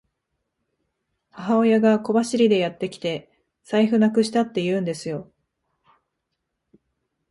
[1.29, 3.29] 母親が小走りでやってきて、
[3.63, 5.31] 財布なくしたって言うんですよ。